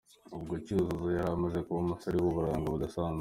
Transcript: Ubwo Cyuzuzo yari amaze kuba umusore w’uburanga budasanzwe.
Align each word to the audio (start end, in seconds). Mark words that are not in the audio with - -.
Ubwo 0.35 0.53
Cyuzuzo 0.65 1.07
yari 1.17 1.29
amaze 1.35 1.57
kuba 1.65 1.79
umusore 1.81 2.15
w’uburanga 2.19 2.67
budasanzwe. 2.73 3.09